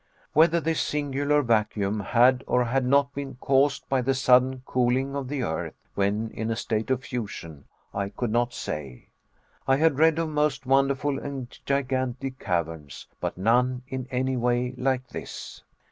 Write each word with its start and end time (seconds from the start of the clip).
Whether 0.33 0.59
this 0.59 0.81
singular 0.81 1.43
vacuum 1.43 1.99
had 1.99 2.43
or 2.47 2.63
had 2.65 2.85
not 2.87 3.13
been 3.13 3.35
caused 3.35 3.87
by 3.87 4.01
the 4.01 4.15
sudden 4.15 4.63
cooling 4.65 5.15
of 5.15 5.27
the 5.27 5.43
earth 5.43 5.75
when 5.93 6.31
in 6.31 6.49
a 6.49 6.55
state 6.55 6.89
of 6.89 7.03
fusion, 7.03 7.65
I 7.93 8.09
could 8.09 8.31
not 8.31 8.51
say. 8.51 9.09
I 9.67 9.75
had 9.75 9.99
read 9.99 10.17
of 10.17 10.29
most 10.29 10.65
wonderful 10.65 11.19
and 11.19 11.55
gigantic 11.67 12.39
caverns 12.39 13.05
but, 13.19 13.37
none 13.37 13.83
in 13.89 14.07
any 14.09 14.37
way 14.37 14.73
like 14.75 15.07
this. 15.09 15.61